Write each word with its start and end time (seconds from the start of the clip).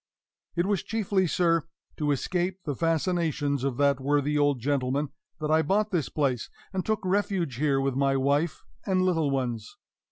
It 0.55 0.65
was 0.65 0.81
chiefly, 0.81 1.27
sir, 1.27 1.61
to 1.97 2.09
escape 2.09 2.63
the 2.65 2.73
fascinations 2.73 3.63
of 3.63 3.77
that 3.77 3.99
worthy 4.01 4.35
old 4.35 4.59
gentleman 4.59 5.09
that 5.39 5.51
I 5.51 5.61
bought 5.61 5.91
this 5.91 6.09
place, 6.09 6.49
and 6.73 6.83
took 6.83 7.05
refuge 7.05 7.57
here 7.57 7.79
with 7.79 7.93
my 7.93 8.17
wife 8.17 8.63
and 8.83 9.03
little 9.03 9.29
ones. 9.29 9.77